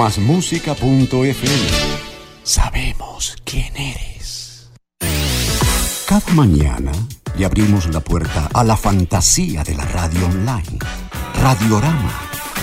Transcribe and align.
Másmúsica.fm. 0.00 1.36
Sabemos 2.42 3.36
quién 3.44 3.76
eres. 3.76 4.72
Cada 6.08 6.32
mañana 6.32 6.90
le 7.36 7.44
abrimos 7.44 7.86
la 7.92 8.00
puerta 8.00 8.48
a 8.54 8.64
la 8.64 8.78
fantasía 8.78 9.62
de 9.62 9.74
la 9.74 9.84
radio 9.84 10.24
online. 10.24 10.78
Radiorama. 11.42 12.12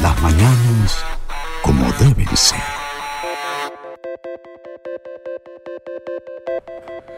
Las 0.02 0.20
mañanas 0.24 0.98
como 1.62 1.84
deben 2.00 2.36
ser. 2.36 2.58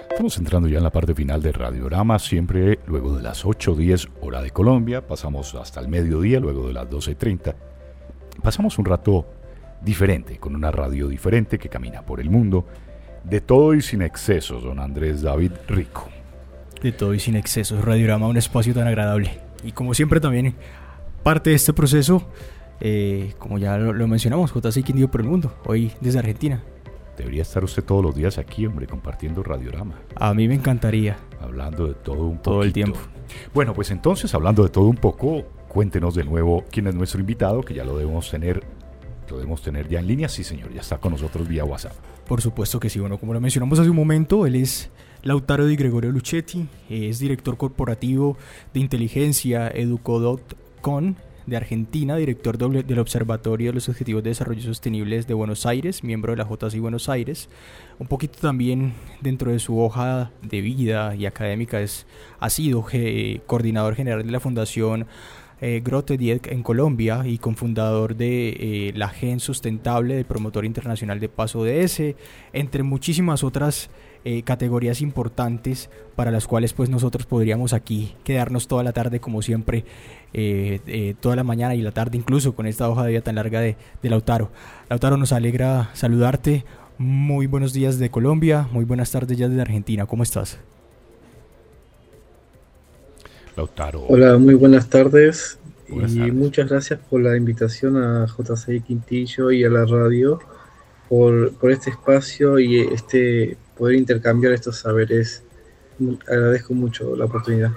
Estamos 0.10 0.38
entrando 0.38 0.68
ya 0.68 0.80
en 0.80 0.84
la 0.84 0.92
parte 0.92 1.16
final 1.16 1.42
de 1.42 1.54
Radiorama, 1.54 2.20
siempre 2.20 2.80
luego 2.88 3.16
de 3.16 3.24
las 3.24 3.46
8.10 3.46 4.10
hora 4.20 4.42
de 4.42 4.52
Colombia, 4.52 5.08
pasamos 5.08 5.56
hasta 5.56 5.80
el 5.80 5.88
mediodía, 5.88 6.42
luego 6.42 6.68
de 6.68 6.74
las 6.74 6.90
12.30. 6.90 7.56
Pasamos 8.44 8.78
un 8.78 8.84
rato 8.84 9.39
diferente, 9.82 10.38
con 10.38 10.56
una 10.56 10.72
radio 10.72 11.08
diferente 11.08 11.58
que 11.58 11.70
camina 11.70 12.02
por 12.02 12.20
el 12.20 12.30
mundo, 12.30 12.66
de 13.24 13.42
todo 13.42 13.74
y 13.74 13.82
sin 13.82 14.02
excesos, 14.02 14.64
don 14.64 14.80
Andrés 14.80 15.22
David 15.22 15.52
Rico. 15.68 16.10
De 16.82 16.92
todo 16.92 17.14
y 17.14 17.20
sin 17.20 17.36
excesos, 17.36 17.84
Radiorama, 17.84 18.28
un 18.28 18.38
espacio 18.38 18.74
tan 18.74 18.88
agradable. 18.88 19.40
Y 19.64 19.72
como 19.74 19.94
siempre 19.94 20.20
también 20.20 20.56
parte 21.24 21.50
de 21.50 21.58
este 21.58 21.74
proceso, 21.74 22.28
eh, 22.80 23.34
como 23.38 23.58
ya 23.58 23.78
lo, 23.78 24.08
mencionamos, 24.08 24.54
JC 24.54 24.84
Quindío 24.84 25.12
por 25.12 25.22
el 25.22 25.28
mundo, 25.28 25.54
hoy 25.66 25.92
desde 26.00 26.20
Argentina. 26.20 26.64
Debería 27.18 27.42
estar 27.42 27.64
usted 27.66 27.84
todos 27.84 28.02
los 28.02 28.16
días 28.16 28.38
aquí, 28.38 28.66
hombre, 28.66 28.88
compartiendo 28.88 29.44
Radiorama. 29.44 29.96
A 30.16 30.34
mí 30.34 30.48
me 30.48 30.54
encantaría. 30.54 31.18
Hablando 31.42 31.88
de 31.88 31.94
todo 31.96 32.26
un 32.26 32.38
poco. 32.38 32.52
Todo 32.52 32.64
el 32.64 32.72
tiempo. 32.72 32.98
Bueno, 33.54 33.74
pues 33.74 33.92
entonces, 33.92 34.34
hablando 34.34 34.64
de 34.64 34.70
todo 34.70 34.86
un 34.86 34.96
poco, 34.96 35.44
cuéntenos 35.68 36.16
de 36.16 36.24
nuevo 36.24 36.64
quién 36.72 36.88
es 36.88 36.96
nuestro 36.96 37.20
invitado, 37.20 37.62
que 37.62 37.74
ya 37.74 37.84
lo 37.84 37.98
debemos 37.98 38.32
tener, 38.32 38.64
lo 39.30 39.38
debemos 39.38 39.62
tener 39.62 39.88
ya 39.88 40.00
en 40.00 40.08
línea. 40.08 40.30
Sí, 40.30 40.44
señor, 40.44 40.74
ya 40.74 40.82
está 40.82 40.98
con 40.98 41.12
nosotros 41.12 41.48
vía 41.48 41.64
WhatsApp. 41.64 41.94
Por 42.28 42.42
supuesto 42.42 42.80
que 42.80 42.90
sí. 42.90 43.00
Bueno, 43.00 43.18
como 43.18 43.34
lo 43.34 43.42
mencionamos 43.42 43.80
hace 43.80 43.90
un 43.90 43.96
momento, 43.96 44.46
él 44.46 44.56
es 44.56 44.90
Lautaro 45.24 45.66
Di 45.66 45.76
Gregorio 45.76 46.12
Luchetti, 46.12 46.68
es 46.90 47.20
director 47.20 47.58
corporativo 47.58 48.38
de 48.74 48.80
inteligencia 48.80 49.68
Educodot.com 49.70 51.16
de 51.50 51.58
Argentina, 51.58 52.16
director 52.16 52.58
del 52.58 53.00
Observatorio 53.00 53.70
de 53.70 53.74
los 53.74 53.90
Objetivos 53.90 54.24
de 54.24 54.30
Desarrollo 54.30 54.62
Sostenibles 54.62 55.28
de 55.28 55.34
Buenos 55.34 55.66
Aires, 55.66 56.04
miembro 56.04 56.32
de 56.32 56.38
la 56.38 56.48
JCI 56.48 56.80
Buenos 56.80 57.10
Aires. 57.10 57.50
Un 57.98 58.08
poquito 58.08 58.40
también 58.40 58.94
dentro 59.22 59.52
de 59.52 59.60
su 59.60 59.80
hoja 59.80 60.32
de 60.42 60.62
vida 60.62 61.16
y 61.16 61.26
académica 61.26 61.82
es, 61.82 62.06
ha 62.40 62.50
sido 62.50 62.86
eh, 62.94 63.42
coordinador 63.48 63.96
general 63.96 64.26
de 64.26 64.32
la 64.32 64.40
Fundación 64.40 65.08
eh, 65.62 65.82
Grote 65.84 66.18
Dieck 66.18 66.48
en 66.48 66.64
Colombia 66.64 67.24
y 67.26 67.38
cofundador 67.38 68.16
de 68.16 68.50
eh, 68.50 68.94
la 68.96 69.10
Gen 69.10 69.40
Sustentable 69.40 70.16
del 70.16 70.26
Promotor 70.26 70.66
Internacional 70.66 71.20
de 71.20 71.28
Paso 71.28 71.64
DS, 71.66 72.16
entre 72.54 72.84
muchísimas 72.84 73.44
otras 73.44 73.90
eh, 74.24 74.44
categorías 74.44 75.02
importantes 75.02 75.90
para 76.16 76.32
las 76.32 76.48
cuales 76.48 76.74
pues 76.74 76.90
nosotros 76.90 77.26
podríamos 77.26 77.74
aquí 77.74 78.16
quedarnos 78.24 78.68
toda 78.68 78.84
la 78.84 78.94
tarde 78.94 79.20
como 79.20 79.42
siempre, 79.42 79.86
toda 81.22 81.36
la 81.36 81.44
mañana 81.44 81.76
y 81.76 81.82
la 81.82 81.92
tarde 81.92 82.18
incluso 82.18 82.54
con 82.54 82.68
esta 82.68 82.88
hoja 82.88 83.04
de 83.04 83.12
vida 83.12 83.22
tan 83.22 83.36
larga 83.36 83.62
de, 83.62 83.76
de 84.02 84.10
Lautaro. 84.10 84.52
Lautaro, 84.90 85.18
nos 85.18 85.32
alegra 85.32 85.90
saludarte. 85.94 86.66
Muy 86.98 87.48
buenos 87.48 87.74
días 87.74 87.98
de 87.98 88.10
Colombia, 88.12 88.68
muy 88.72 88.86
buenas 88.86 89.12
tardes 89.12 89.38
ya 89.38 89.48
desde 89.48 89.62
Argentina. 89.62 90.06
¿Cómo 90.06 90.24
estás? 90.24 90.60
Lautaro. 93.56 94.06
Hola, 94.08 94.38
muy 94.38 94.56
buenas 94.56 94.90
tardes. 94.90 95.60
y 95.88 96.32
muchas 96.32 96.70
gracias 96.70 97.00
por 97.10 97.22
la 97.22 97.36
invitación 97.36 97.98
a 97.98 98.26
JC 98.28 98.84
Quintillo 98.84 99.52
y 99.52 99.64
a 99.64 99.70
la 99.70 99.86
radio 99.86 100.40
por, 101.08 101.54
por 101.54 101.72
este 101.72 101.90
espacio 101.90 102.60
y 102.60 102.80
este 102.80 103.58
poder 103.78 103.96
intercambiar 103.96 104.54
estos 104.54 104.78
saberes. 104.80 105.44
Agradezco 106.28 106.74
mucho 106.74 107.16
la 107.16 107.26
oportunidad. 107.26 107.72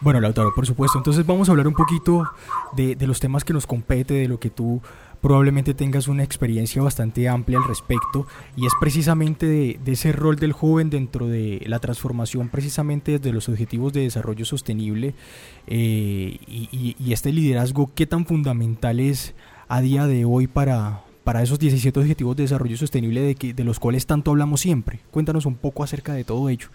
Bueno, 0.00 0.20
Lautaro, 0.20 0.52
por 0.54 0.66
supuesto. 0.66 0.98
Entonces 0.98 1.24
vamos 1.24 1.48
a 1.48 1.52
hablar 1.52 1.66
un 1.66 1.74
poquito 1.74 2.30
de, 2.76 2.96
los 3.06 3.18
temas 3.18 3.44
que 3.44 3.52
nos 3.52 3.66
compete, 3.66 4.14
de 4.14 4.28
lo 4.28 4.38
que 4.38 4.50
tú 4.50 4.80
probablemente 5.20 5.74
tengas 5.74 6.08
una 6.08 6.22
experiencia 6.22 6.82
bastante 6.82 7.28
amplia 7.28 7.58
al 7.58 7.66
respecto 7.66 8.26
y 8.56 8.66
es 8.66 8.72
precisamente 8.80 9.46
de, 9.46 9.78
ese 9.86 10.12
rol 10.12 10.36
del 10.36 10.52
joven 10.52 10.90
dentro 10.90 11.26
de 11.26 11.62
la 11.66 11.78
transformación 11.78 12.48
precisamente 12.48 13.12
desde 13.12 13.32
los 13.32 13.48
objetivos 13.48 13.92
de 13.92 14.02
desarrollo 14.02 14.44
sostenible 14.44 15.14
eh, 15.66 16.38
y, 16.46 17.12
este 17.12 17.32
liderazgo 17.32 17.90
qué 17.94 18.06
tan 18.06 18.26
fundamental 18.26 19.00
es 19.00 19.34
a 19.68 19.80
día 19.80 20.06
de 20.06 20.24
hoy 20.24 20.46
para, 20.46 21.02
para 21.24 21.42
esos 21.42 21.58
17 21.58 21.98
objetivos 21.98 22.36
de 22.36 22.44
desarrollo 22.44 22.76
sostenible 22.76 23.22
de, 23.22 23.34
que, 23.34 23.54
de 23.54 23.64
los 23.64 23.80
cuales 23.80 24.06
tanto 24.06 24.30
hablamos 24.30 24.60
siempre. 24.60 25.00
Cuéntanos 25.10 25.46
un 25.46 25.56
poco 25.56 25.82
acerca 25.82 26.12
de 26.12 26.24
todo 26.24 26.48
ello. 26.48 26.68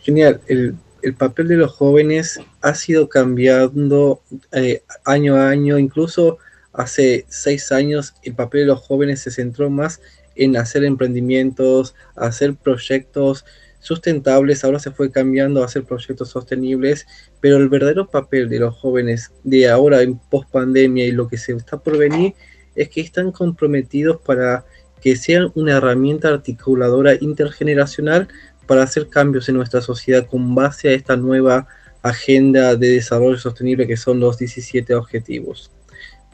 Genial. 0.00 0.40
El, 0.46 0.76
papel 1.14 1.48
de 1.48 1.56
los 1.56 1.72
jóvenes 1.72 2.40
ha 2.62 2.74
sido 2.74 3.08
cambiando 3.08 4.22
eh, 4.52 4.82
año 5.04 5.36
a 5.36 5.48
año. 5.48 5.78
Incluso 5.78 6.38
hace 6.72 7.26
seis 7.28 7.72
años 7.72 8.14
el 8.22 8.34
papel 8.34 8.62
de 8.62 8.66
los 8.66 8.80
jóvenes 8.80 9.20
se 9.20 9.30
centró 9.30 9.70
más 9.70 10.00
en 10.34 10.56
hacer 10.56 10.84
emprendimientos, 10.84 11.94
hacer 12.14 12.54
proyectos 12.54 13.44
sustentables, 13.80 14.64
ahora 14.64 14.80
se 14.80 14.90
fue 14.90 15.10
cambiando 15.10 15.62
a 15.62 15.66
hacer 15.66 15.84
proyectos 15.84 16.30
sostenibles, 16.30 17.06
pero 17.40 17.56
el 17.56 17.68
verdadero 17.68 18.08
papel 18.08 18.48
de 18.48 18.58
los 18.58 18.74
jóvenes 18.74 19.32
de 19.44 19.68
ahora 19.68 20.02
en 20.02 20.18
post 20.18 20.50
pandemia 20.50 21.06
y 21.06 21.12
lo 21.12 21.28
que 21.28 21.38
se 21.38 21.52
está 21.52 21.78
por 21.78 21.96
venir 21.96 22.34
es 22.74 22.88
que 22.88 23.00
están 23.00 23.30
comprometidos 23.30 24.20
para 24.22 24.64
que 25.00 25.14
sean 25.14 25.52
una 25.54 25.76
herramienta 25.76 26.28
articuladora 26.28 27.14
intergeneracional 27.20 28.28
para 28.66 28.82
hacer 28.82 29.08
cambios 29.08 29.48
en 29.48 29.56
nuestra 29.56 29.80
sociedad 29.80 30.26
con 30.26 30.54
base 30.54 30.88
a 30.88 30.92
esta 30.92 31.16
nueva 31.16 31.66
agenda 32.02 32.76
de 32.76 32.90
desarrollo 32.90 33.38
sostenible 33.38 33.86
que 33.86 33.96
son 33.96 34.20
los 34.20 34.38
17 34.38 34.94
objetivos. 34.94 35.70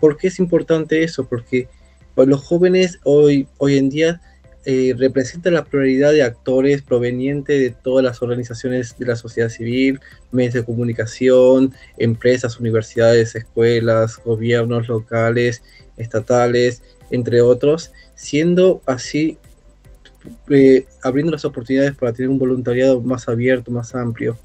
¿Por 0.00 0.16
qué 0.16 0.28
es 0.28 0.38
importante 0.38 1.02
eso? 1.02 1.26
Porque 1.26 1.68
los 2.16 2.42
jóvenes 2.42 2.98
hoy, 3.04 3.46
hoy 3.58 3.78
en 3.78 3.88
día 3.88 4.20
eh, 4.64 4.94
representan 4.96 5.54
la 5.54 5.64
prioridad 5.64 6.12
de 6.12 6.22
actores 6.22 6.82
provenientes 6.82 7.60
de 7.60 7.70
todas 7.70 8.04
las 8.04 8.22
organizaciones 8.22 8.96
de 8.96 9.06
la 9.06 9.16
sociedad 9.16 9.48
civil, 9.48 9.98
medios 10.30 10.54
de 10.54 10.64
comunicación, 10.64 11.74
empresas, 11.98 12.60
universidades, 12.60 13.34
escuelas, 13.34 14.20
gobiernos 14.24 14.86
locales 14.86 15.62
estatales, 15.96 16.82
entre 17.10 17.42
otros, 17.42 17.92
siendo 18.14 18.82
así 18.86 19.36
eh, 20.50 20.86
abriendo 21.02 21.32
las 21.32 21.44
oportunidades 21.44 21.94
para 21.94 22.12
tener 22.12 22.28
un 22.28 22.38
voluntariado 22.38 23.00
más 23.00 23.28
abierto, 23.28 23.70
más 23.70 23.94
amplio. 23.94 24.38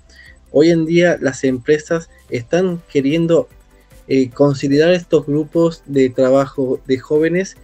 Hoy 0.52 0.70
en 0.70 0.86
día 0.86 1.18
las 1.20 1.44
empresas 1.44 2.10
están 2.30 2.82
queriendo 2.92 3.48
eh, 4.08 4.30
considerar 4.30 4.94
estos 4.94 5.26
grupos 5.26 5.84
de 5.86 6.10
trabajo 6.10 6.80
de 6.88 6.98
jóvenes 6.98 7.58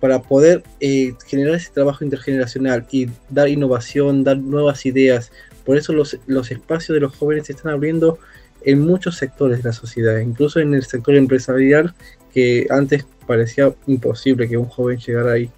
para 0.00 0.20
poder 0.22 0.62
eh, 0.80 1.14
generar 1.26 1.54
ese 1.54 1.70
trabajo 1.72 2.04
intergeneracional 2.04 2.86
y 2.90 3.08
dar 3.30 3.48
innovación, 3.48 4.24
dar 4.24 4.38
nuevas 4.38 4.84
ideas. 4.86 5.30
Por 5.64 5.78
eso 5.78 5.92
los, 5.92 6.18
los 6.26 6.50
espacios 6.50 6.94
de 6.94 7.00
los 7.00 7.16
jóvenes 7.16 7.46
se 7.46 7.52
están 7.52 7.72
abriendo 7.72 8.18
en 8.64 8.80
muchos 8.80 9.16
sectores 9.16 9.62
de 9.62 9.68
la 9.68 9.72
sociedad, 9.72 10.18
incluso 10.18 10.58
en 10.58 10.74
el 10.74 10.84
sector 10.84 11.14
empresarial, 11.14 11.94
que 12.32 12.66
antes 12.70 13.06
parecía 13.26 13.72
imposible 13.86 14.48
que 14.48 14.56
un 14.56 14.66
joven 14.66 14.98
llegara 14.98 15.32
ahí. 15.32 15.50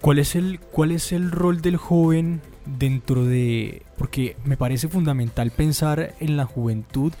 ¿Cuál 0.00 0.18
es 0.18 0.34
el, 0.36 0.60
cuál 0.60 0.92
es 0.92 1.12
el 1.12 1.30
rol 1.30 1.60
del 1.60 1.76
joven 1.76 2.40
dentro 2.66 3.24
de... 3.24 3.82
porque 3.96 4.36
me 4.44 4.56
parece 4.56 4.88
fundamental 4.88 5.50
pensar 5.50 6.14
en 6.20 6.36
la 6.36 6.44
juventud 6.44 7.12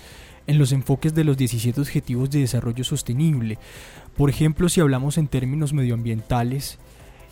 en 0.46 0.58
los 0.58 0.72
enfoques 0.72 1.14
de 1.14 1.24
los 1.24 1.36
17 1.36 1.80
Objetivos 1.80 2.30
de 2.30 2.40
Desarrollo 2.40 2.82
Sostenible. 2.82 3.58
Por 4.16 4.30
ejemplo, 4.30 4.68
si 4.68 4.80
hablamos 4.80 5.18
en 5.18 5.28
términos 5.28 5.74
medioambientales, 5.74 6.78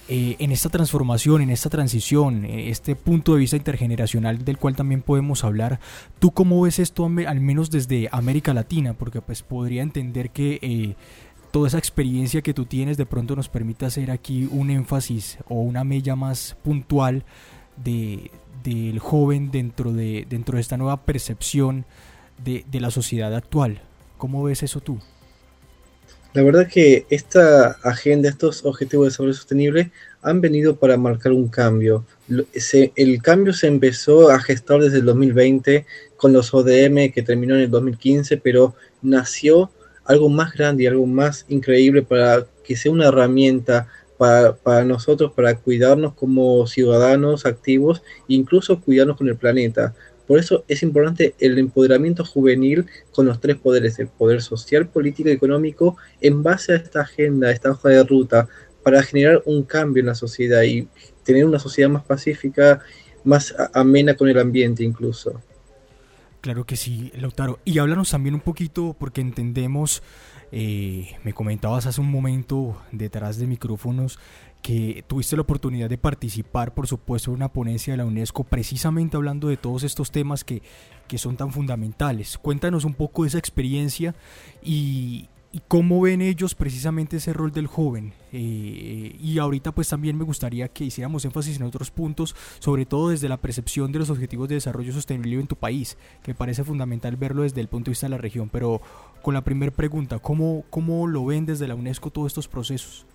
eh, 0.09 0.37
en 0.39 0.53
esta 0.53 0.69
transformación, 0.69 1.41
en 1.41 1.51
esta 1.51 1.71
transición, 1.71 2.45
eh, 2.45 2.69
este 2.69 2.95
punto 2.95 3.33
de 3.33 3.41
vista 3.41 3.57
intergeneracional 3.57 4.45
del 4.45 4.59
cual 4.59 4.77
también 4.77 5.03
podemos 5.03 5.43
hablar, 5.43 5.81
¿tú 6.21 6.31
cómo 6.31 6.61
ves 6.61 6.79
esto 6.79 7.07
al 7.07 7.41
menos 7.41 7.71
desde 7.71 8.09
América 8.13 8.55
Latina? 8.55 8.93
Porque 8.93 9.21
pues 9.21 9.43
podría 9.43 9.83
entender 9.83 10.31
que 10.31 10.61
eh, 10.63 10.95
toda 11.51 11.69
esa 11.69 11.79
experiencia 11.79 12.43
que 12.43 12.55
tú 12.55 12.67
tienes 12.67 12.97
de 12.97 13.07
pronto 13.07 13.37
nos 13.37 13.49
permite 13.49 13.87
hacer 13.87 14.11
aquí 14.11 14.49
un 14.51 14.71
énfasis 14.71 15.39
o 15.49 15.61
una 15.61 15.85
mella 15.85 16.17
más 16.17 16.57
puntual 16.63 17.25
de, 17.83 18.31
del 18.63 18.99
joven 18.99 19.51
dentro 19.51 19.93
de, 19.93 20.27
dentro 20.29 20.57
de 20.57 20.61
esta 20.61 20.77
nueva 20.77 21.05
percepción 21.05 21.85
de, 22.45 22.65
de 22.71 22.81
la 22.81 22.91
sociedad 22.91 23.35
actual. 23.35 23.81
¿Cómo 24.19 24.43
ves 24.45 24.63
eso 24.63 24.81
tú? 24.81 24.99
La 26.37 26.43
verdad 26.43 26.69
que 26.69 27.07
esta 27.09 27.79
agenda, 27.83 28.29
estos 28.29 28.63
objetivos 28.67 29.07
de 29.07 29.09
desarrollo 29.09 29.33
sostenible 29.33 29.91
han 30.21 30.43
venido 30.43 30.77
para 30.77 30.99
marcar 30.99 31.33
un 31.33 31.49
cambio. 31.49 32.05
el 32.29 33.23
cambio 33.23 33.55
se 33.55 33.69
empezó 33.69 34.29
a 34.31 34.39
gestar 34.41 34.81
desde 34.81 34.99
el 34.99 35.07
2020 35.07 35.87
con 36.17 36.35
los 36.35 36.53
ODM 36.53 37.11
que 37.13 37.23
terminó 37.25 37.55
en 37.55 37.63
el 37.63 37.71
2015, 37.71 38.37
pero 38.37 38.75
nació 39.01 39.71
algo 40.07 40.29
más 40.29 40.53
grande 40.53 40.85
y 40.85 40.87
algo 40.87 41.07
más 41.07 41.45
increíble 41.49 42.03
para 42.03 42.47
que 42.65 42.77
sea 42.77 42.93
una 42.93 43.09
herramienta 43.09 43.89
para, 44.17 44.85
nosotros, 44.85 45.33
para 45.33 45.57
cuidarnos 45.57 46.15
como 46.15 46.67
ciudadanos 46.67 47.45
activos 47.45 48.03
incluso 48.29 48.81
cuidarnos 48.81 49.19
con 49.19 49.29
el 49.29 49.37
planeta. 49.37 49.95
Por 50.27 50.39
eso 50.41 50.65
es 50.67 50.83
importante 50.83 51.35
el 51.39 51.59
empoderamiento 51.59 52.25
juvenil 52.25 52.87
con 53.13 53.27
los 53.27 53.41
tres 53.41 53.57
poderes, 53.57 53.99
el 53.99 54.09
poder 54.09 54.43
social, 54.43 54.89
político 54.89 55.29
y 55.29 55.33
económico, 55.33 55.97
en 56.21 56.43
base 56.43 56.73
a 56.73 56.77
esta 56.77 57.03
agenda, 57.03 57.49
a 57.49 57.53
esta 57.53 57.71
hoja 57.71 57.91
de 57.91 58.03
ruta, 58.03 58.49
para 58.83 59.03
generar 59.03 59.43
un 59.45 59.63
cambio 59.63 60.01
en 60.01 60.07
la 60.07 60.15
sociedad 60.15 60.63
y 60.63 60.89
tener 61.23 61.45
una 61.45 61.61
sociedad 61.61 61.91
más 61.91 62.05
pacífica, 62.05 62.81
más 63.23 63.55
amena 63.73 64.15
con 64.15 64.29
el 64.29 64.39
ambiente 64.39 64.83
incluso. 64.83 65.41
Claro 66.47 66.65
que 66.65 66.77
sí, 66.77 67.11
Lautaro. 67.17 67.59
Y 67.65 67.81
háblanos 67.81 68.13
también 68.13 68.37
un 68.37 68.41
poquito, 68.41 68.95
porque 68.97 69.21
entendemos, 69.21 70.01
eh, 70.53 71.17
me 71.25 71.33
comentabas 71.33 71.87
hace 71.87 72.01
un 72.01 72.09
momento 72.09 72.81
detrás 72.93 73.39
de 73.39 73.49
micrófonos, 73.49 74.21
que 74.63 75.05
tuviste 75.09 75.35
la 75.35 75.43
oportunidad 75.43 75.91
de 75.91 75.99
participar, 75.99 76.73
por 76.73 76.87
supuesto, 76.87 77.33
en 77.33 77.39
una 77.39 77.53
ponencia 77.53 77.93
de 77.93 77.97
la 77.97 78.05
UNESCO, 78.05 78.45
precisamente 78.45 79.17
hablando 79.17 79.49
de 79.49 79.57
todos 79.57 79.83
estos 79.83 80.13
temas 80.13 80.45
que, 80.45 80.63
que 81.09 81.19
son 81.19 81.37
tan 81.37 81.51
fundamentales. 81.51 82.39
Cuéntanos 82.39 82.85
un 82.85 82.95
poco 82.95 83.25
de 83.25 83.31
esa 83.31 83.39
experiencia 83.39 84.15
y, 84.63 85.29
y 85.57 85.63
cómo 85.69 86.03
ven 86.03 86.21
ellos 86.21 86.55
precisamente 86.55 87.17
ese 87.17 87.33
rol 87.33 87.51
del 87.51 87.67
joven. 87.67 88.13
Eh, 88.31 89.17
y 89.19 89.39
ahorita 89.39 89.73
pues 89.73 89.89
también 89.89 90.19
me 90.19 90.25
gustaría 90.25 90.69
que 90.69 90.85
hiciéramos 90.85 91.25
énfasis 91.25 91.57
en 91.57 91.63
otros 91.63 91.91
puntos, 91.91 92.37
sobre 92.59 92.85
todo 92.85 93.09
desde 93.09 93.31
la 93.31 93.39
percepción 93.39 93.91
de 93.91 94.01
los 94.01 94.11
objetivos 94.11 94.51
de 94.51 94.57
desarrollo 94.57 94.93
sostenible 94.93 95.41
en 95.41 95.47
tu 95.47 95.57
país, 95.57 95.97
que 96.23 96.35
parece 96.35 96.63
fundamental 96.63 97.17
verlo 97.17 97.41
desde 97.41 97.63
el 97.63 97.69
punto 97.69 97.87
de 97.87 97.93
vista 97.93 98.05
de 98.05 98.11
la 98.11 98.19
región. 98.19 98.51
Pero 98.51 98.83
con 99.23 99.33
la 99.33 99.45
primera 99.45 99.73
pregunta, 99.73 100.19
¿cómo, 100.19 100.67
¿cómo 100.69 101.07
lo 101.07 101.25
ven 101.25 101.47
desde 101.47 101.67
la 101.67 101.75
UNESCO 101.75 102.11
todos 102.11 102.27
estos 102.27 102.49
procesos? 102.49 103.07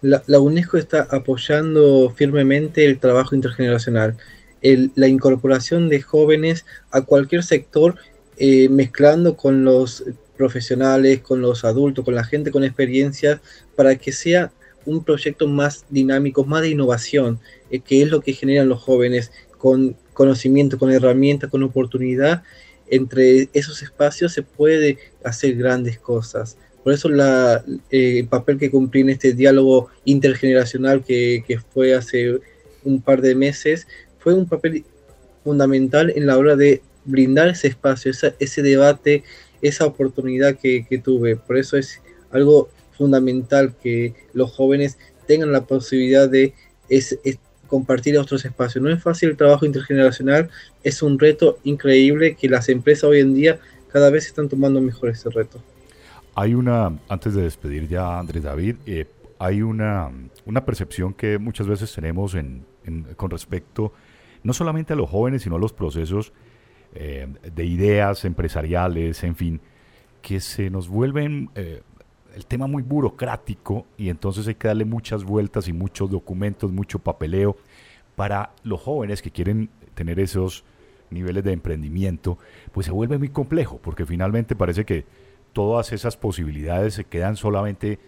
La, 0.00 0.40
UNESCO 0.40 0.78
está 0.78 1.06
apoyando 1.10 2.14
firmemente 2.16 2.86
el 2.86 2.98
trabajo 2.98 3.34
intergeneracional, 3.34 4.16
la 4.62 5.06
incorporación 5.06 5.90
de 5.90 6.00
jóvenes 6.00 6.64
a 6.92 7.02
cualquier 7.02 7.42
sector 7.42 7.96
eh, 8.38 8.70
mezclando 8.70 9.36
con 9.36 9.64
los 9.64 10.02
profesionales, 10.36 11.20
con 11.20 11.40
los 11.40 11.64
adultos, 11.64 12.04
con 12.04 12.14
la 12.14 12.24
gente 12.24 12.50
con 12.50 12.64
experiencia, 12.64 13.40
para 13.74 13.96
que 13.96 14.12
sea 14.12 14.52
un 14.84 15.02
proyecto 15.04 15.48
más 15.48 15.84
dinámico, 15.90 16.44
más 16.44 16.62
de 16.62 16.70
innovación, 16.70 17.40
eh, 17.70 17.80
que 17.80 18.02
es 18.02 18.10
lo 18.10 18.20
que 18.20 18.32
generan 18.32 18.68
los 18.68 18.80
jóvenes, 18.80 19.32
con 19.58 19.96
conocimiento, 20.12 20.78
con 20.78 20.90
herramientas, 20.90 21.50
con 21.50 21.62
oportunidad. 21.62 22.42
Entre 22.88 23.48
esos 23.52 23.82
espacios 23.82 24.32
se 24.32 24.42
puede 24.42 24.98
hacer 25.24 25.56
grandes 25.56 25.98
cosas. 25.98 26.56
Por 26.84 26.92
eso 26.92 27.08
la, 27.08 27.64
eh, 27.90 28.20
el 28.20 28.28
papel 28.28 28.58
que 28.58 28.70
cumplí 28.70 29.00
en 29.00 29.10
este 29.10 29.32
diálogo 29.32 29.88
intergeneracional 30.04 31.02
que, 31.02 31.42
que 31.46 31.58
fue 31.58 31.94
hace 31.94 32.38
un 32.84 33.02
par 33.02 33.20
de 33.20 33.34
meses 33.34 33.88
fue 34.20 34.34
un 34.34 34.46
papel 34.46 34.84
fundamental 35.42 36.12
en 36.14 36.26
la 36.26 36.38
hora 36.38 36.54
de 36.54 36.82
brindar 37.04 37.48
ese 37.48 37.68
espacio, 37.68 38.12
ese 38.38 38.62
debate, 38.62 39.24
esa 39.62 39.86
oportunidad 39.86 40.56
que, 40.56 40.84
tuve. 41.02 41.36
Por 41.36 41.56
eso 41.58 41.76
es 41.76 42.00
algo 42.30 42.68
fundamental 42.92 43.74
que 43.82 44.14
los 44.32 44.52
jóvenes 44.52 44.98
tengan 45.26 45.52
la 45.52 45.64
posibilidad 45.64 46.28
de 46.28 46.54
compartir 47.66 48.18
otros 48.18 48.44
espacios. 48.44 48.82
No 48.82 48.90
es 48.90 49.02
fácil 49.02 49.30
el 49.30 49.36
trabajo 49.36 49.66
intergeneracional, 49.66 50.50
es 50.82 51.02
un 51.02 51.18
reto 51.18 51.58
increíble 51.64 52.36
que 52.36 52.48
las 52.48 52.68
empresas 52.68 53.04
hoy 53.04 53.20
en 53.20 53.34
día 53.34 53.58
cada 53.92 54.10
vez 54.10 54.26
están 54.26 54.48
tomando 54.48 54.80
mejor 54.80 55.10
ese 55.10 55.30
reto. 55.30 55.60
Hay 56.34 56.54
una, 56.54 56.98
antes 57.08 57.34
de 57.34 57.42
despedir 57.42 57.88
ya 57.88 58.18
Andrés 58.18 58.42
David, 58.42 58.76
eh, 58.86 59.06
hay 59.38 59.62
una, 59.62 60.10
una, 60.44 60.64
percepción 60.64 61.14
que 61.14 61.38
muchas 61.38 61.66
veces 61.66 61.92
tenemos 61.92 62.34
en, 62.34 62.64
con 63.16 63.30
respecto 63.30 63.92
no 64.42 64.52
solamente 64.52 64.92
a 64.92 64.96
los 64.96 65.10
jóvenes, 65.10 65.42
sino 65.42 65.56
a 65.56 65.58
los 65.58 65.72
procesos 65.72 66.32
eh, 66.98 67.28
de 67.54 67.64
ideas 67.66 68.24
empresariales, 68.24 69.22
en 69.22 69.36
fin, 69.36 69.60
que 70.22 70.40
se 70.40 70.70
nos 70.70 70.88
vuelven 70.88 71.50
eh, 71.54 71.82
el 72.34 72.46
tema 72.46 72.66
muy 72.66 72.82
burocrático 72.82 73.86
y 73.98 74.08
entonces 74.08 74.48
hay 74.48 74.54
que 74.54 74.68
darle 74.68 74.86
muchas 74.86 75.22
vueltas 75.22 75.68
y 75.68 75.74
muchos 75.74 76.10
documentos, 76.10 76.72
mucho 76.72 76.98
papeleo 76.98 77.58
para 78.14 78.52
los 78.62 78.80
jóvenes 78.80 79.20
que 79.20 79.30
quieren 79.30 79.68
tener 79.94 80.18
esos 80.18 80.64
niveles 81.10 81.44
de 81.44 81.52
emprendimiento, 81.52 82.38
pues 82.72 82.86
se 82.86 82.92
vuelve 82.92 83.18
muy 83.18 83.28
complejo, 83.28 83.78
porque 83.82 84.06
finalmente 84.06 84.56
parece 84.56 84.86
que 84.86 85.04
todas 85.52 85.92
esas 85.92 86.16
posibilidades 86.16 86.94
se 86.94 87.04
quedan 87.04 87.36
solamente 87.36 87.98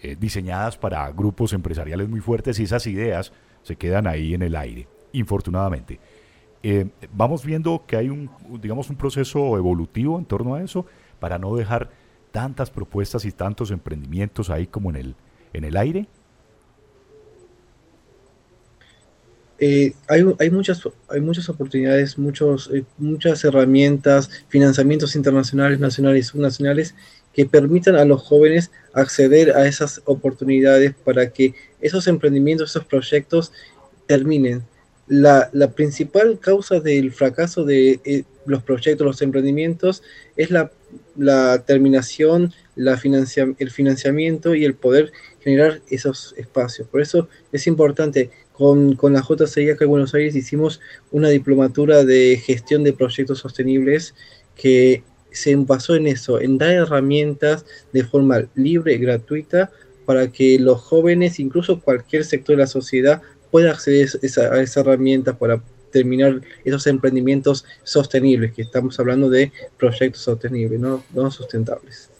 eh, 0.00 0.16
diseñadas 0.18 0.78
para 0.78 1.10
grupos 1.12 1.52
empresariales 1.52 2.08
muy 2.08 2.20
fuertes 2.20 2.58
y 2.58 2.62
esas 2.62 2.86
ideas 2.86 3.32
se 3.62 3.76
quedan 3.76 4.06
ahí 4.06 4.32
en 4.32 4.40
el 4.40 4.56
aire, 4.56 4.88
infortunadamente. 5.12 6.00
Eh, 6.62 6.88
vamos 7.12 7.44
viendo 7.44 7.84
que 7.86 7.96
hay 7.96 8.08
un, 8.08 8.30
digamos, 8.60 8.90
un 8.90 8.96
proceso 8.96 9.56
evolutivo 9.56 10.18
en 10.18 10.24
torno 10.24 10.54
a 10.54 10.62
eso 10.62 10.86
para 11.20 11.38
no 11.38 11.54
dejar 11.56 11.90
tantas 12.32 12.70
propuestas 12.70 13.24
y 13.24 13.32
tantos 13.32 13.70
emprendimientos 13.70 14.50
ahí 14.50 14.66
como 14.66 14.90
en 14.90 14.96
el, 14.96 15.14
en 15.52 15.64
el 15.64 15.76
aire. 15.76 16.08
Eh, 19.60 19.92
hay, 20.08 20.24
hay, 20.38 20.50
muchas, 20.50 20.82
hay 21.08 21.20
muchas 21.20 21.48
oportunidades, 21.48 22.16
muchos, 22.16 22.70
eh, 22.72 22.84
muchas 22.96 23.42
herramientas, 23.44 24.30
financiamientos 24.48 25.16
internacionales, 25.16 25.80
nacionales 25.80 26.26
y 26.26 26.28
subnacionales 26.28 26.94
que 27.32 27.44
permitan 27.44 27.96
a 27.96 28.04
los 28.04 28.22
jóvenes 28.22 28.70
acceder 28.92 29.56
a 29.56 29.66
esas 29.66 30.00
oportunidades 30.04 30.94
para 31.04 31.30
que 31.30 31.54
esos 31.80 32.06
emprendimientos, 32.06 32.70
esos 32.70 32.84
proyectos 32.84 33.52
terminen 34.06 34.62
la, 35.08 35.50
principal 35.74 36.38
causa 36.38 36.80
del 36.80 37.12
fracaso 37.12 37.64
de 37.64 38.00
eh, 38.04 38.24
los 38.46 38.62
proyectos, 38.62 39.06
los 39.06 39.22
emprendimientos, 39.22 40.02
es 40.36 40.50
la, 40.50 40.70
terminación, 41.66 42.52
la 42.76 43.00
el 43.58 43.70
financiamiento 43.70 44.54
y 44.54 44.64
el 44.64 44.74
poder 44.74 45.12
generar 45.40 45.80
esos 45.90 46.34
espacios. 46.36 46.88
Por 46.88 47.00
eso 47.00 47.28
es 47.52 47.66
importante, 47.66 48.30
con, 48.52 48.94
con 48.96 49.12
la 49.12 49.22
JCI 49.22 49.70
acá 49.70 49.84
en 49.84 49.90
Buenos 49.90 50.14
Aires 50.14 50.34
hicimos 50.34 50.80
una 51.10 51.28
diplomatura 51.28 52.04
de 52.04 52.40
gestión 52.44 52.84
de 52.84 52.92
proyectos 52.92 53.38
sostenibles 53.38 54.14
que 54.56 55.04
se 55.30 55.54
basó 55.56 55.94
en 55.94 56.06
eso, 56.06 56.40
en 56.40 56.58
dar 56.58 56.70
herramientas 56.70 57.64
de 57.92 58.04
forma 58.04 58.46
libre 58.54 58.98
gratuita 58.98 59.70
para 60.04 60.32
que 60.32 60.58
los 60.58 60.80
jóvenes, 60.80 61.38
incluso 61.38 61.80
cualquier 61.80 62.24
sector 62.24 62.56
de 62.56 62.62
la 62.62 62.66
sociedad, 62.66 63.22
pueda 63.50 63.72
acceder 63.72 64.08
a 64.52 64.60
esa 64.60 64.80
herramienta 64.80 65.36
para 65.36 65.60
terminar 65.90 66.40
esos 66.64 66.86
emprendimientos 66.86 67.64
sostenibles, 67.82 68.52
que 68.52 68.62
estamos 68.62 68.98
hablando 69.00 69.30
de 69.30 69.52
proyectos 69.78 70.22
sostenibles, 70.22 70.78
no, 70.78 71.02
no 71.14 71.30
sustentables. 71.30 72.10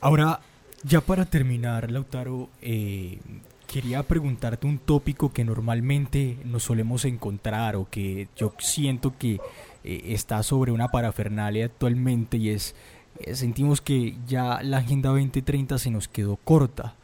Ahora, 0.00 0.40
ya 0.82 1.00
para 1.00 1.24
terminar, 1.24 1.90
Lautaro, 1.90 2.48
eh, 2.62 3.18
quería 3.66 4.02
preguntarte 4.02 4.66
un 4.66 4.78
tópico 4.78 5.32
que 5.32 5.44
normalmente 5.44 6.38
nos 6.44 6.64
solemos 6.64 7.04
encontrar 7.04 7.76
o 7.76 7.88
que 7.90 8.28
yo 8.36 8.52
siento 8.58 9.14
que 9.18 9.40
eh, 9.84 10.02
está 10.06 10.42
sobre 10.42 10.72
una 10.72 10.88
parafernalia 10.88 11.66
actualmente 11.66 12.36
y 12.36 12.50
es, 12.50 12.74
eh, 13.20 13.34
sentimos 13.34 13.80
que 13.80 14.16
ya 14.26 14.62
la 14.62 14.78
Agenda 14.78 15.10
2030 15.10 15.78
se 15.78 15.90
nos 15.90 16.08
quedó 16.08 16.36
corta. 16.36 16.94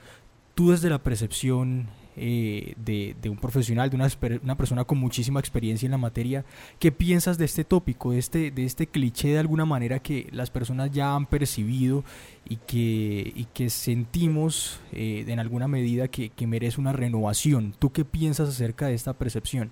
Tú 0.54 0.70
desde 0.70 0.90
la 0.90 0.98
percepción 0.98 1.88
eh, 2.16 2.74
de, 2.76 3.30
un 3.30 3.38
profesional, 3.38 3.88
de 3.88 3.96
una, 3.96 4.08
una, 4.42 4.56
persona 4.56 4.84
con 4.84 4.98
muchísima 4.98 5.40
experiencia 5.40 5.86
en 5.86 5.92
la 5.92 5.98
materia. 5.98 6.44
¿Qué 6.78 6.92
piensas 6.92 7.38
de 7.38 7.44
este 7.44 7.64
tópico, 7.64 8.12
de 8.12 8.18
este, 8.18 8.50
de 8.50 8.64
este 8.64 8.86
cliché 8.86 9.28
de 9.28 9.38
alguna 9.38 9.64
manera 9.64 9.98
que 10.00 10.28
las 10.32 10.50
personas 10.50 10.90
ya 10.90 11.14
han 11.14 11.26
percibido 11.26 12.04
y 12.48 12.56
que, 12.56 13.32
y 13.34 13.46
que 13.54 13.70
sentimos 13.70 14.80
eh, 14.92 15.24
en 15.26 15.38
alguna 15.38 15.68
medida 15.68 16.08
que, 16.08 16.28
que 16.30 16.46
merece 16.46 16.80
una 16.80 16.92
renovación? 16.92 17.74
¿Tú 17.78 17.92
qué 17.92 18.04
piensas 18.04 18.48
acerca 18.48 18.86
de 18.88 18.94
esta 18.94 19.14
percepción? 19.14 19.70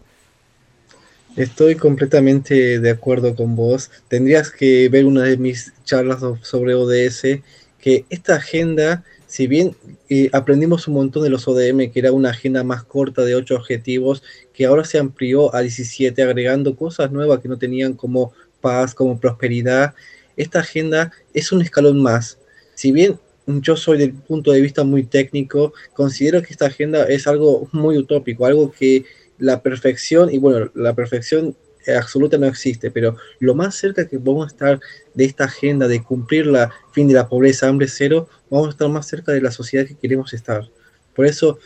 Estoy 1.37 1.77
completamente 1.77 2.81
de 2.81 2.91
acuerdo 2.91 3.37
con 3.37 3.55
vos. 3.55 3.91
Tendrías 4.09 4.51
que 4.51 4.89
ver 4.89 5.05
una 5.05 5.23
de 5.23 5.37
mis 5.37 5.73
charlas 5.85 6.21
sobre 6.43 6.75
ODS, 6.75 7.41
que 7.79 8.05
esta 8.11 8.37
agenda 8.37 9.05
si 9.31 9.47
bien 9.47 9.77
eh, 10.09 10.29
aprendimos 10.33 10.89
un 10.89 10.95
montón 10.95 11.23
de 11.23 11.31
los 11.31 11.47
ODM, 11.47 11.93
que 11.93 12.01
era 12.01 12.11
una 12.11 12.31
agenda 12.31 12.65
más 12.65 12.83
corta 12.83 13.23
de 13.23 13.37
ocho 13.37 13.55
objetivos, 13.55 14.25
que 14.53 14.67
ahora 14.67 14.85
se 14.85 14.99
amplió 14.99 15.55
a 15.55 15.61
17, 15.61 16.21
agregando 16.21 16.75
cosas 16.75 17.13
nuevas 17.13 17.39
que 17.39 17.47
no 17.47 17.57
tenían 17.57 17.95
como 17.95 18.33
paz, 18.61 18.93
como 18.93 19.21
prosperidad, 19.21 19.95
esta 20.37 20.59
agenda 20.59 21.13
es 21.33 21.53
un 21.53 21.63
escalón 21.63 22.03
más. 22.03 22.39
Si 22.75 22.91
bien 22.91 23.21
yo 23.47 23.77
soy 23.77 23.99
del 23.99 24.15
punto 24.15 24.51
de 24.51 24.63
vista 24.63 24.83
muy 24.83 25.05
técnico, 25.05 25.75
considero 25.95 26.43
que 26.43 26.51
esta 26.51 26.67
agenda 26.67 27.05
es 27.05 27.29
algo 27.29 27.69
muy 27.71 27.99
utópico, 27.99 28.47
algo 28.47 28.73
que 28.73 29.05
la 29.39 29.63
perfección, 29.63 30.35
y 30.35 30.39
bueno, 30.39 30.73
la 30.75 30.97
perfección 30.97 31.55
absoluta 31.99 32.39
no 32.39 32.47
existe, 32.47 32.91
pero 32.91 33.17
lo 33.39 33.55
más 33.55 33.75
cerca 33.75 34.07
que 34.07 34.19
vamos 34.19 34.45
a 34.45 34.49
estar 34.49 34.81
de 35.15 35.25
esta 35.25 35.45
agenda 35.45 35.89
de 35.89 36.03
cumplir 36.03 36.47
la 36.47 36.73
fin 36.93 37.09
de 37.09 37.15
la 37.15 37.29
pobreza, 37.29 37.69
hambre 37.69 37.89
cero, 37.89 38.29
vamos 38.51 38.69
a 38.69 38.71
estar 38.71 38.89
más 38.89 39.07
cerca 39.07 39.33
de 39.33 39.41
la 39.41 39.51
sociedad 39.51 39.87
que 39.87 39.97
queremos 39.97 40.33
estar. 40.33 40.69
Por 41.15 41.27
eso, 41.27 41.59